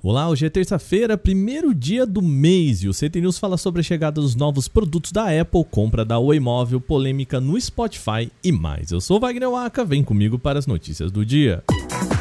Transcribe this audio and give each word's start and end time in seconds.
Olá, 0.00 0.28
hoje 0.28 0.46
é 0.46 0.48
terça-feira, 0.48 1.18
primeiro 1.18 1.74
dia 1.74 2.06
do 2.06 2.22
mês 2.22 2.84
e 2.84 2.88
o 2.88 2.92
CT 2.92 3.20
News 3.20 3.36
fala 3.36 3.56
sobre 3.56 3.80
a 3.80 3.82
chegada 3.82 4.20
dos 4.20 4.36
novos 4.36 4.68
produtos 4.68 5.10
da 5.10 5.24
Apple, 5.40 5.64
compra 5.64 6.04
da 6.04 6.20
Oi 6.20 6.38
Móvel, 6.38 6.80
polêmica 6.80 7.40
no 7.40 7.60
Spotify 7.60 8.30
e 8.44 8.52
mais. 8.52 8.92
Eu 8.92 9.00
sou 9.00 9.18
Wagner 9.18 9.50
Waka, 9.50 9.84
vem 9.84 10.04
comigo 10.04 10.38
para 10.38 10.56
as 10.56 10.68
notícias 10.68 11.10
do 11.10 11.26
dia. 11.26 11.64
Os 11.68 12.17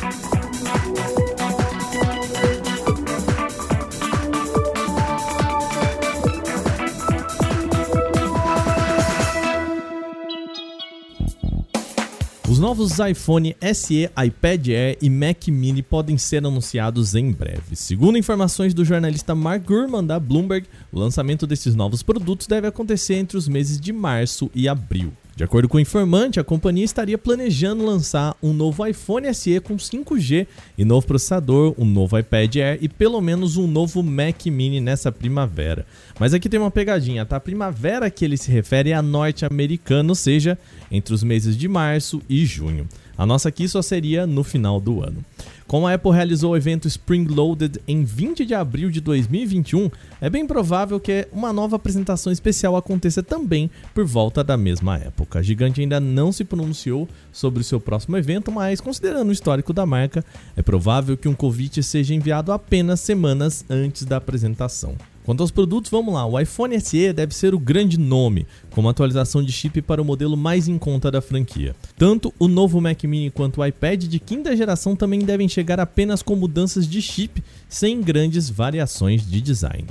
novos 12.67 12.99
iPhone 12.99 13.55
SE, 13.73 14.09
iPad 14.25 14.67
Air 14.67 14.97
e 15.01 15.09
Mac 15.09 15.47
Mini 15.47 15.81
podem 15.81 16.17
ser 16.17 16.45
anunciados 16.45 17.15
em 17.15 17.31
breve. 17.31 17.77
Segundo 17.77 18.17
informações 18.17 18.73
do 18.73 18.83
jornalista 18.83 19.33
Mark 19.33 19.65
Gurman 19.65 20.05
da 20.05 20.19
Bloomberg, 20.19 20.67
o 20.91 20.99
lançamento 20.99 21.47
desses 21.47 21.75
novos 21.75 22.03
produtos 22.03 22.45
deve 22.45 22.67
acontecer 22.67 23.13
entre 23.13 23.37
os 23.37 23.47
meses 23.47 23.79
de 23.79 23.93
março 23.93 24.51
e 24.53 24.67
abril. 24.67 25.13
De 25.37 25.43
acordo 25.43 25.69
com 25.69 25.77
o 25.77 25.79
informante, 25.79 26.39
a 26.39 26.43
companhia 26.43 26.83
estaria 26.83 27.15
planejando 27.15 27.85
lançar 27.85 28.35
um 28.41 28.51
novo 28.51 28.83
iPhone 28.83 29.31
SE 29.35 29.59
com 29.59 29.75
5G 29.75 30.47
e 30.75 30.83
novo 30.83 31.05
processador, 31.05 31.75
um 31.77 31.85
novo 31.85 32.17
iPad 32.17 32.55
Air 32.55 32.79
e 32.81 32.89
pelo 32.89 33.21
menos 33.21 33.55
um 33.55 33.67
novo 33.67 34.01
Mac 34.01 34.47
Mini 34.47 34.81
nessa 34.81 35.11
primavera. 35.11 35.85
Mas 36.19 36.33
aqui 36.33 36.49
tem 36.49 36.59
uma 36.59 36.71
pegadinha, 36.71 37.23
tá? 37.23 37.35
A 37.35 37.39
primavera 37.39 38.09
que 38.09 38.25
ele 38.25 38.35
se 38.35 38.49
refere 38.49 38.89
é 38.89 38.95
a 38.95 39.01
norte-americana, 39.03 40.09
ou 40.09 40.15
seja, 40.15 40.57
entre 40.89 41.13
os 41.13 41.21
meses 41.21 41.55
de 41.55 41.67
março 41.67 42.19
e 42.27 42.43
junho. 42.43 42.89
A 43.15 43.23
nossa 43.23 43.49
aqui 43.49 43.67
só 43.67 43.83
seria 43.83 44.25
no 44.25 44.43
final 44.43 44.81
do 44.81 45.03
ano. 45.03 45.23
Como 45.67 45.85
a 45.85 45.93
Apple 45.93 46.13
realizou 46.13 46.53
o 46.53 46.55
evento 46.55 46.87
Spring 46.87 47.25
Loaded 47.25 47.81
em 47.85 48.01
20 48.01 48.45
de 48.45 48.55
abril 48.55 48.89
de 48.89 49.01
2021, 49.01 49.91
é 50.21 50.29
bem 50.29 50.47
provável 50.47 50.97
que 50.97 51.27
uma 51.29 51.51
nova 51.51 51.75
apresentação 51.75 52.31
especial 52.31 52.77
aconteça 52.77 53.21
também 53.21 53.69
por 53.93 54.05
volta 54.05 54.45
da 54.45 54.55
mesma 54.55 54.97
época. 54.97 55.39
A 55.39 55.41
gigante 55.41 55.81
ainda 55.81 55.99
não 55.99 56.31
se 56.31 56.45
pronunciou 56.45 57.05
sobre 57.33 57.59
o 57.59 57.65
seu 57.65 57.81
próximo 57.81 58.15
evento, 58.15 58.49
mas 58.49 58.79
considerando 58.79 59.27
o 59.27 59.33
histórico 59.33 59.73
da 59.73 59.85
marca, 59.85 60.23
é 60.55 60.61
provável 60.61 61.17
que 61.17 61.27
um 61.27 61.35
convite 61.35 61.83
seja 61.83 62.15
enviado 62.15 62.53
apenas 62.53 63.01
semanas 63.01 63.65
antes 63.69 64.05
da 64.05 64.15
apresentação. 64.15 64.95
Quanto 65.27 65.41
aos 65.41 65.51
produtos, 65.51 65.91
vamos 65.91 66.13
lá. 66.13 66.25
O 66.25 66.39
iPhone 66.39 66.79
SE 66.79 67.11
deve 67.11 67.35
ser 67.35 67.53
o 67.53 67.59
grande 67.59 67.99
nome, 67.99 68.47
com 68.71 68.79
uma 68.79 68.91
atualização 68.91 69.43
de 69.43 69.51
chip 69.51 69.81
para 69.81 70.01
o 70.01 70.05
modelo 70.05 70.37
mais 70.37 70.69
em 70.69 70.77
conta 70.77 71.11
da 71.11 71.19
franquia. 71.19 71.75
Tanto 71.97 72.33
o 72.39 72.47
novo 72.47 72.79
Mac 72.79 73.03
Mini 73.03 73.29
quanto 73.29 73.59
o 73.59 73.65
iPad 73.65 74.05
de 74.05 74.19
quinta 74.19 74.55
geração 74.55 74.95
também 74.95 75.19
devem 75.19 75.49
chegar 75.49 75.81
apenas 75.81 76.21
com 76.21 76.33
mudanças 76.33 76.87
de 76.87 77.01
chip, 77.01 77.43
sem 77.67 77.99
grandes 77.99 78.49
variações 78.49 79.29
de 79.29 79.41
design. 79.41 79.87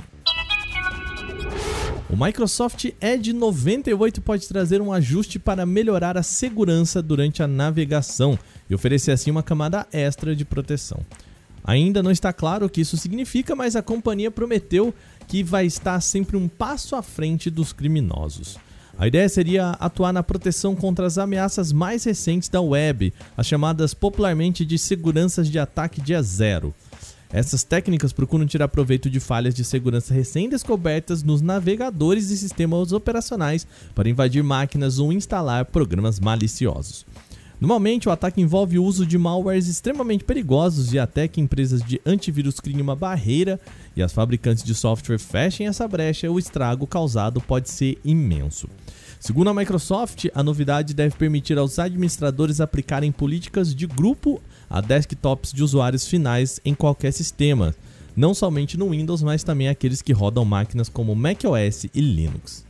O 2.09 2.17
Microsoft 2.17 2.85
Edge 2.99 3.31
98 3.31 4.19
pode 4.21 4.47
trazer 4.47 4.81
um 4.81 4.91
ajuste 4.91 5.37
para 5.37 5.67
melhorar 5.67 6.17
a 6.17 6.23
segurança 6.23 6.99
durante 6.99 7.43
a 7.43 7.47
navegação 7.47 8.39
e 8.67 8.73
oferecer 8.73 9.11
assim 9.11 9.29
uma 9.29 9.43
camada 9.43 9.85
extra 9.93 10.35
de 10.35 10.43
proteção. 10.43 11.05
Ainda 11.67 12.01
não 12.01 12.11
está 12.11 12.31
claro 12.31 12.65
o 12.65 12.69
que 12.69 12.79
isso 12.79 12.95
significa, 12.95 13.53
mas 13.53 13.75
a 13.75 13.81
companhia 13.81 14.31
prometeu 14.31 14.93
que 15.27 15.43
vai 15.43 15.65
estar 15.65 15.99
sempre 16.01 16.37
um 16.37 16.47
passo 16.47 16.95
à 16.95 17.01
frente 17.01 17.49
dos 17.49 17.73
criminosos. 17.73 18.57
A 18.97 19.07
ideia 19.07 19.29
seria 19.29 19.71
atuar 19.71 20.11
na 20.11 20.23
proteção 20.23 20.75
contra 20.75 21.05
as 21.05 21.19
ameaças 21.19 21.71
mais 21.71 22.03
recentes 22.03 22.49
da 22.49 22.61
web, 22.61 23.13
as 23.35 23.45
chamadas 23.45 23.93
popularmente 23.93 24.65
de 24.65 24.77
seguranças 24.79 25.47
de 25.47 25.59
ataque 25.59 26.01
dia 26.01 26.21
zero. 26.23 26.73
Essas 27.29 27.63
técnicas 27.63 28.13
procuram 28.13 28.45
tirar 28.45 28.69
proveito 28.69 29.09
de 29.09 29.19
falhas 29.19 29.53
de 29.53 29.63
segurança 29.63 30.13
recém-descobertas 30.13 31.23
nos 31.23 31.41
navegadores 31.41 32.31
e 32.31 32.37
sistemas 32.37 32.91
operacionais 32.93 33.67
para 33.93 34.09
invadir 34.09 34.43
máquinas 34.43 34.97
ou 34.97 35.11
instalar 35.11 35.65
programas 35.65 36.19
maliciosos. 36.19 37.05
Normalmente, 37.59 38.07
o 38.07 38.11
ataque 38.11 38.39
envolve 38.39 38.77
o 38.77 38.83
uso 38.83 39.03
de 39.03 39.17
malwares 39.17 39.67
extremamente 39.67 40.23
perigosos 40.23 40.93
e 40.93 40.99
até 40.99 41.27
que 41.27 41.41
empresas 41.41 41.81
de 41.81 41.99
antivírus 42.05 42.59
criem 42.59 42.81
uma 42.81 42.95
barreira 42.95 43.59
e 43.95 44.03
as 44.03 44.13
fabricantes 44.13 44.63
de 44.63 44.75
software 44.75 45.17
fechem 45.17 45.65
essa 45.65 45.87
brecha, 45.87 46.29
o 46.29 46.37
estrago 46.37 46.85
causado 46.85 47.41
pode 47.41 47.71
ser 47.71 47.97
imenso. 48.05 48.69
Segundo 49.19 49.49
a 49.49 49.53
Microsoft, 49.55 50.27
a 50.35 50.43
novidade 50.43 50.93
deve 50.93 51.15
permitir 51.15 51.57
aos 51.57 51.79
administradores 51.79 52.61
aplicarem 52.61 53.11
políticas 53.11 53.73
de 53.73 53.87
grupo 53.87 54.39
a 54.69 54.79
desktops 54.79 55.51
de 55.51 55.63
usuários 55.63 56.07
finais 56.07 56.59
em 56.63 56.75
qualquer 56.75 57.11
sistema, 57.11 57.73
não 58.15 58.35
somente 58.35 58.77
no 58.77 58.91
Windows, 58.91 59.23
mas 59.23 59.43
também 59.43 59.67
aqueles 59.67 60.03
que 60.03 60.13
rodam 60.13 60.45
máquinas 60.45 60.89
como 60.89 61.15
macOS 61.15 61.85
e 61.85 62.01
Linux. 62.01 62.66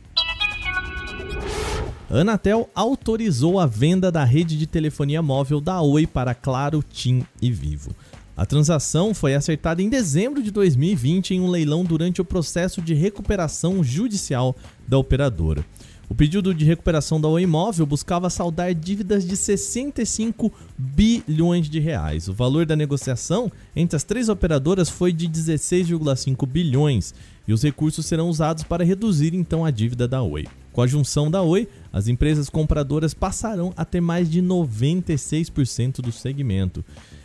Anatel 2.10 2.70
autorizou 2.74 3.60
a 3.60 3.66
venda 3.66 4.10
da 4.10 4.24
rede 4.24 4.56
de 4.56 4.66
telefonia 4.66 5.20
móvel 5.20 5.60
da 5.60 5.82
Oi 5.82 6.06
para 6.06 6.34
Claro, 6.34 6.82
TIM 6.82 7.22
e 7.40 7.50
Vivo. 7.50 7.94
A 8.34 8.46
transação 8.46 9.12
foi 9.12 9.34
acertada 9.34 9.82
em 9.82 9.90
dezembro 9.90 10.42
de 10.42 10.50
2020 10.50 11.34
em 11.34 11.40
um 11.40 11.48
leilão 11.48 11.84
durante 11.84 12.22
o 12.22 12.24
processo 12.24 12.80
de 12.80 12.94
recuperação 12.94 13.84
judicial 13.84 14.56
da 14.86 14.96
operadora. 14.96 15.62
O 16.08 16.14
pedido 16.14 16.54
de 16.54 16.64
recuperação 16.64 17.20
da 17.20 17.28
Oi 17.28 17.44
Móvel 17.44 17.84
buscava 17.84 18.30
saldar 18.30 18.74
dívidas 18.74 19.26
de 19.26 19.36
65 19.36 20.50
bilhões 20.78 21.68
de 21.68 21.78
reais. 21.78 22.26
O 22.26 22.32
valor 22.32 22.64
da 22.64 22.74
negociação 22.74 23.52
entre 23.76 23.96
as 23.96 24.04
três 24.04 24.30
operadoras 24.30 24.88
foi 24.88 25.12
de 25.12 25.28
16,5 25.28 26.46
bilhões 26.46 27.14
e 27.46 27.52
os 27.52 27.62
recursos 27.62 28.06
serão 28.06 28.30
usados 28.30 28.64
para 28.64 28.82
reduzir 28.82 29.34
então 29.34 29.62
a 29.62 29.70
dívida 29.70 30.08
da 30.08 30.22
Oi. 30.22 30.46
Com 30.78 30.82
a 30.82 30.86
junção 30.86 31.28
da 31.28 31.42
Oi, 31.42 31.66
as 31.92 32.06
empresas 32.06 32.48
compradoras 32.48 33.12
passarão 33.12 33.74
a 33.76 33.84
ter 33.84 34.00
mais 34.00 34.30
de 34.30 34.40
96% 34.40 36.00
do 36.00 36.12
segmento. 36.12 36.84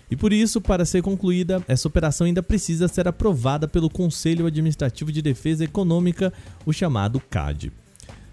E 0.10 0.16
por 0.16 0.34
isso, 0.34 0.60
para 0.60 0.86
ser 0.86 1.04
concluída, 1.04 1.64
essa 1.68 1.88
operação 1.88 2.26
ainda 2.26 2.42
precisa 2.42 2.88
ser 2.88 3.08
aprovada 3.08 3.68
pelo 3.68 3.92
Conselho 3.92 4.48
Administrativo 4.48 5.12
de 5.12 5.22
Defesa 5.22 5.64
Econômica, 5.64 6.34
o 6.66 6.74
chamado 6.74 7.20
CAD. 7.30 7.72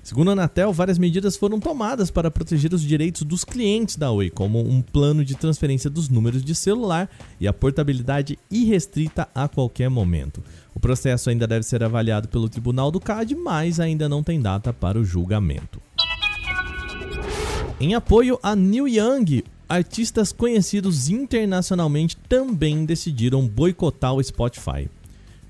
Segundo 0.02 0.30
a 0.30 0.32
Anatel, 0.32 0.72
várias 0.72 0.98
medidas 0.98 1.36
foram 1.36 1.60
tomadas 1.60 2.10
para 2.10 2.30
proteger 2.30 2.72
os 2.72 2.82
direitos 2.82 3.22
dos 3.22 3.44
clientes 3.44 3.96
da 3.96 4.10
Oi, 4.10 4.30
como 4.30 4.58
um 4.58 4.80
plano 4.80 5.24
de 5.24 5.34
transferência 5.34 5.90
dos 5.90 6.08
números 6.08 6.42
de 6.42 6.54
celular 6.54 7.08
e 7.38 7.46
a 7.46 7.52
portabilidade 7.52 8.38
irrestrita 8.50 9.28
a 9.34 9.46
qualquer 9.46 9.90
momento. 9.90 10.42
O 10.74 10.80
processo 10.80 11.28
ainda 11.28 11.46
deve 11.46 11.64
ser 11.64 11.84
avaliado 11.84 12.28
pelo 12.28 12.48
Tribunal 12.48 12.90
do 12.90 12.98
CAD, 12.98 13.34
mas 13.34 13.78
ainda 13.78 14.08
não 14.08 14.22
tem 14.22 14.40
data 14.40 14.72
para 14.72 14.98
o 14.98 15.04
julgamento. 15.04 15.80
Em 17.78 17.94
apoio 17.94 18.38
a 18.42 18.56
Neil 18.56 18.88
Young, 18.88 19.44
artistas 19.68 20.32
conhecidos 20.32 21.08
internacionalmente 21.08 22.16
também 22.28 22.84
decidiram 22.84 23.46
boicotar 23.46 24.14
o 24.14 24.22
Spotify. 24.22 24.88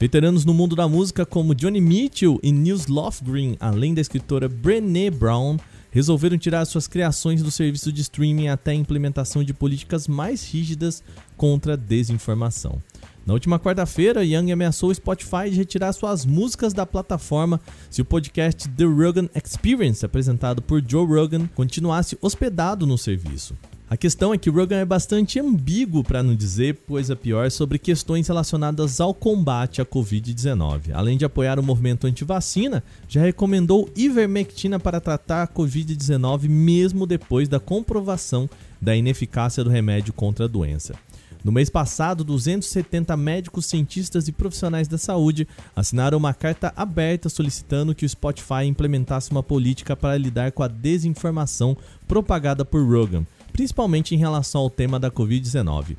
Veteranos 0.00 0.46
no 0.46 0.54
mundo 0.54 0.74
da 0.74 0.88
música 0.88 1.26
como 1.26 1.54
Johnny 1.54 1.78
Mitchell 1.78 2.40
e 2.42 2.50
Nils 2.50 2.86
Lofgren, 2.86 3.58
além 3.60 3.92
da 3.92 4.00
escritora 4.00 4.48
Brené 4.48 5.10
Brown, 5.10 5.58
resolveram 5.90 6.38
tirar 6.38 6.64
suas 6.64 6.88
criações 6.88 7.42
do 7.42 7.50
serviço 7.50 7.92
de 7.92 8.00
streaming 8.00 8.48
até 8.48 8.70
a 8.70 8.74
implementação 8.74 9.44
de 9.44 9.52
políticas 9.52 10.08
mais 10.08 10.50
rígidas 10.50 11.04
contra 11.36 11.74
a 11.74 11.76
desinformação. 11.76 12.80
Na 13.26 13.34
última 13.34 13.60
quarta-feira, 13.60 14.24
Young 14.24 14.50
ameaçou 14.50 14.88
o 14.88 14.94
Spotify 14.94 15.50
de 15.50 15.58
retirar 15.58 15.92
suas 15.92 16.24
músicas 16.24 16.72
da 16.72 16.86
plataforma 16.86 17.60
se 17.90 18.00
o 18.00 18.04
podcast 18.04 18.70
The 18.70 18.84
Rogan 18.84 19.28
Experience, 19.34 20.02
apresentado 20.02 20.62
por 20.62 20.82
Joe 20.82 21.06
Rogan, 21.06 21.46
continuasse 21.54 22.16
hospedado 22.22 22.86
no 22.86 22.96
serviço. 22.96 23.54
A 23.90 23.96
questão 23.96 24.32
é 24.32 24.38
que 24.38 24.48
Rogan 24.48 24.76
é 24.76 24.84
bastante 24.84 25.40
ambíguo, 25.40 26.04
para 26.04 26.22
não 26.22 26.36
dizer 26.36 26.78
coisa 26.86 27.16
pior, 27.16 27.50
sobre 27.50 27.76
questões 27.76 28.28
relacionadas 28.28 29.00
ao 29.00 29.12
combate 29.12 29.82
à 29.82 29.84
Covid-19. 29.84 30.92
Além 30.94 31.18
de 31.18 31.24
apoiar 31.24 31.58
o 31.58 31.62
movimento 31.62 32.06
anti-vacina, 32.06 32.84
já 33.08 33.20
recomendou 33.20 33.90
ivermectina 33.96 34.78
para 34.78 35.00
tratar 35.00 35.42
a 35.42 35.48
Covid-19 35.48 36.48
mesmo 36.48 37.04
depois 37.04 37.48
da 37.48 37.58
comprovação 37.58 38.48
da 38.80 38.94
ineficácia 38.94 39.64
do 39.64 39.70
remédio 39.70 40.12
contra 40.12 40.44
a 40.44 40.48
doença. 40.48 40.94
No 41.42 41.50
mês 41.50 41.68
passado, 41.68 42.22
270 42.22 43.16
médicos, 43.16 43.66
cientistas 43.66 44.28
e 44.28 44.32
profissionais 44.32 44.86
da 44.86 44.98
saúde 44.98 45.48
assinaram 45.74 46.16
uma 46.16 46.32
carta 46.32 46.72
aberta 46.76 47.28
solicitando 47.28 47.94
que 47.94 48.04
o 48.04 48.08
Spotify 48.08 48.66
implementasse 48.66 49.32
uma 49.32 49.42
política 49.42 49.96
para 49.96 50.16
lidar 50.16 50.52
com 50.52 50.62
a 50.62 50.68
desinformação 50.68 51.76
propagada 52.06 52.64
por 52.64 52.86
Rogan, 52.86 53.24
principalmente 53.60 54.14
em 54.14 54.18
relação 54.18 54.62
ao 54.62 54.70
tema 54.70 54.98
da 54.98 55.10
Covid-19. 55.10 55.94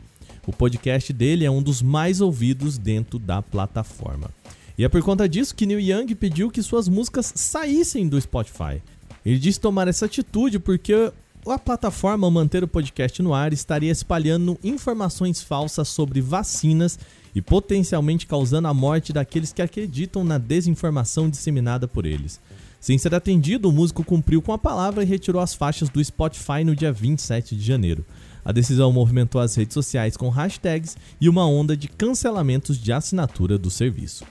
O 0.48 0.52
podcast 0.52 1.14
dele 1.14 1.46
é 1.46 1.52
um 1.52 1.62
dos 1.62 1.80
mais 1.80 2.20
ouvidos 2.20 2.76
dentro 2.76 3.20
da 3.20 3.40
plataforma. 3.40 4.32
E 4.76 4.84
é 4.84 4.90
por 4.90 5.00
conta 5.04 5.30
disso 5.30 5.54
que 5.54 5.68
Neil 5.68 5.80
Young 5.80 6.16
pediu 6.16 6.50
que 6.50 6.64
suas 6.64 6.88
músicas 6.90 7.32
saíssem 7.36 8.08
do 8.08 8.20
Spotify. 8.20 8.82
Ele 9.24 9.38
disse 9.38 9.60
tomar 9.60 9.88
essa 9.88 10.08
atitude 10.08 10.58
porque 10.58 11.14
a 11.46 11.60
plataforma 11.60 12.32
manter 12.32 12.64
o 12.64 12.68
podcast 12.68 13.22
no 13.22 13.32
ar 13.32 13.54
estaria 13.54 13.92
espalhando 13.92 14.58
informações 14.64 15.40
falsas 15.40 15.88
sobre 15.88 16.20
vacinas 16.20 16.98
e 17.36 17.44
potencialmente 17.44 18.26
causando 18.26 18.70
a 18.70 18.74
morte 18.74 19.14
daqueles 19.14 19.54
que 19.54 19.62
acreditam 19.62 20.24
na 20.24 20.40
desinformação 20.40 21.30
disseminada 21.30 21.88
por 21.88 22.08
eles. 22.08 22.40
Sem 22.82 22.98
ser 22.98 23.14
atendido, 23.14 23.70
o 23.70 23.72
músico 23.72 24.04
cumpriu 24.04 24.42
com 24.42 24.52
a 24.52 24.58
palavra 24.58 25.04
e 25.04 25.06
retirou 25.06 25.40
as 25.40 25.54
faixas 25.54 25.88
do 25.88 26.04
Spotify 26.04 26.64
no 26.66 26.76
dia 26.76 26.92
27 26.92 27.56
de 27.56 27.64
janeiro. 27.64 28.04
A 28.44 28.52
decisão 28.52 28.92
movimentou 28.92 29.40
as 29.40 29.54
redes 29.54 29.76
sociais 29.76 30.18
com 30.18 30.30
hashtags 30.30 30.98
e 31.22 31.30
uma 31.30 31.46
onda 31.48 31.78
de 31.78 31.88
cancelamentos 31.88 32.80
de 32.80 32.92
assinatura 32.92 33.56
do 33.56 33.70
serviço. 33.70 34.26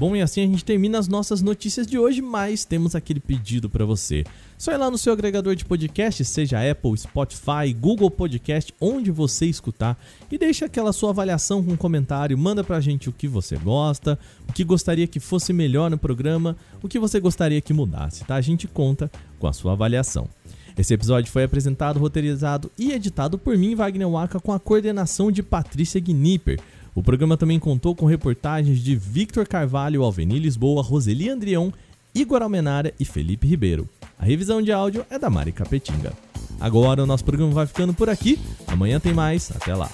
Bom, 0.00 0.16
e 0.16 0.22
assim 0.22 0.42
a 0.42 0.46
gente 0.46 0.64
termina 0.64 0.98
as 0.98 1.08
nossas 1.08 1.42
notícias 1.42 1.86
de 1.86 1.98
hoje, 1.98 2.22
mas 2.22 2.64
temos 2.64 2.94
aquele 2.94 3.20
pedido 3.20 3.68
para 3.68 3.84
você. 3.84 4.24
Só 4.56 4.72
ir 4.72 4.78
lá 4.78 4.90
no 4.90 4.96
seu 4.96 5.12
agregador 5.12 5.54
de 5.54 5.62
podcast, 5.62 6.24
seja 6.24 6.58
Apple, 6.58 6.96
Spotify, 6.96 7.70
Google 7.78 8.10
Podcast, 8.10 8.72
onde 8.80 9.10
você 9.10 9.44
escutar, 9.44 10.02
e 10.32 10.38
deixa 10.38 10.64
aquela 10.64 10.94
sua 10.94 11.10
avaliação 11.10 11.62
com 11.62 11.72
um 11.72 11.76
comentário, 11.76 12.38
manda 12.38 12.64
pra 12.64 12.80
gente 12.80 13.10
o 13.10 13.12
que 13.12 13.28
você 13.28 13.58
gosta, 13.58 14.18
o 14.48 14.54
que 14.54 14.64
gostaria 14.64 15.06
que 15.06 15.20
fosse 15.20 15.52
melhor 15.52 15.90
no 15.90 15.98
programa, 15.98 16.56
o 16.82 16.88
que 16.88 16.98
você 16.98 17.20
gostaria 17.20 17.60
que 17.60 17.74
mudasse, 17.74 18.24
tá? 18.24 18.36
A 18.36 18.40
gente 18.40 18.66
conta 18.66 19.10
com 19.38 19.46
a 19.46 19.52
sua 19.52 19.72
avaliação. 19.72 20.30
Esse 20.78 20.94
episódio 20.94 21.30
foi 21.30 21.44
apresentado, 21.44 22.00
roteirizado 22.00 22.70
e 22.78 22.92
editado 22.92 23.38
por 23.38 23.54
mim, 23.58 23.74
Wagner 23.74 24.08
Waka, 24.08 24.40
com 24.40 24.50
a 24.50 24.58
coordenação 24.58 25.30
de 25.30 25.42
Patrícia 25.42 26.00
Gnipper. 26.00 26.58
O 26.94 27.02
programa 27.02 27.36
também 27.36 27.58
contou 27.58 27.94
com 27.94 28.06
reportagens 28.06 28.80
de 28.80 28.96
Victor 28.96 29.46
Carvalho, 29.46 30.02
Alveni 30.02 30.38
Lisboa, 30.38 30.82
Roseli 30.82 31.28
Andrião, 31.28 31.72
Igor 32.14 32.42
Almenara 32.42 32.92
e 32.98 33.04
Felipe 33.04 33.46
Ribeiro. 33.46 33.88
A 34.18 34.24
revisão 34.24 34.60
de 34.60 34.72
áudio 34.72 35.06
é 35.08 35.18
da 35.18 35.30
Mari 35.30 35.52
Capetinga. 35.52 36.12
Agora 36.60 37.02
o 37.02 37.06
nosso 37.06 37.24
programa 37.24 37.52
vai 37.52 37.66
ficando 37.66 37.94
por 37.94 38.10
aqui. 38.10 38.38
Amanhã 38.66 39.00
tem 39.00 39.14
mais. 39.14 39.50
Até 39.50 39.74
lá. 39.74 39.90